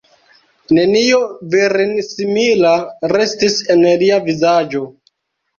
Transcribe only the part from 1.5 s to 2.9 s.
virinsimila